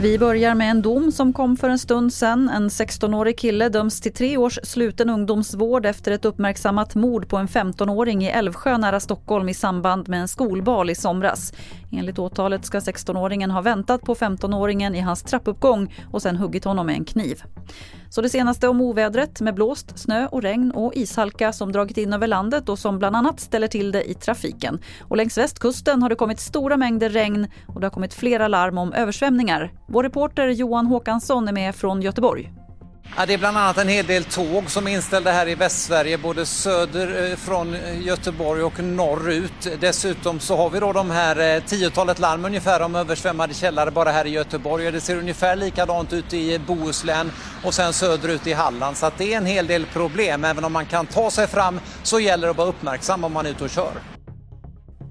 [0.00, 2.48] Vi börjar med en dom som kom för en stund sedan.
[2.48, 7.48] En 16-årig kille döms till tre års sluten ungdomsvård efter ett uppmärksammat mord på en
[7.48, 11.52] 15-åring i Älvsjö nära Stockholm i samband med en skolbal i somras.
[11.92, 16.86] Enligt åtalet ska 16-åringen ha väntat på 15-åringen i hans trappuppgång och sen huggit honom
[16.86, 17.42] med en kniv.
[18.10, 22.12] Så det senaste om ovädret med blåst, snö och regn och ishalka som dragit in
[22.12, 24.78] över landet och som bland annat ställer till det i trafiken.
[25.00, 28.78] Och längs västkusten har det kommit stora mängder regn och det har kommit flera larm
[28.78, 29.72] om översvämningar.
[29.88, 32.52] Vår reporter Johan Håkansson är med från Göteborg.
[33.16, 36.18] Ja, det är bland annat en hel del tåg som är inställda här i Västsverige,
[36.18, 39.68] både söder eh, från eh, Göteborg och norrut.
[39.80, 44.12] Dessutom så har vi då de här eh, tiotalet larm ungefär om översvämmade källare bara
[44.12, 44.92] här i Göteborg.
[44.92, 47.32] Det ser ungefär likadant ut i Bohuslän
[47.64, 48.96] och sen söderut i Halland.
[48.96, 50.44] Så att det är en hel del problem.
[50.44, 53.46] Även om man kan ta sig fram så gäller det att vara uppmärksam om man
[53.46, 54.17] är ute och kör.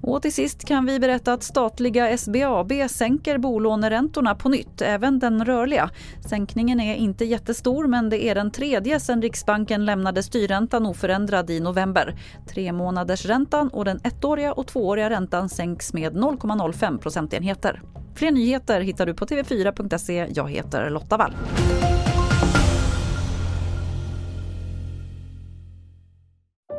[0.08, 5.44] Och till sist kan vi berätta att statliga SBAB sänker bolåneräntorna på nytt, även den
[5.44, 5.90] rörliga.
[6.28, 11.60] Sänkningen är inte jättestor men det är den tredje sedan Riksbanken lämnade styrräntan oförändrad i
[11.60, 12.14] november.
[12.48, 17.82] Tre månaders räntan och den ettåriga och tvååriga räntan sänks med 0,05 procentenheter.
[18.14, 20.26] Fler nyheter hittar du på tv4.se.
[20.34, 21.34] Jag heter Lotta Wall.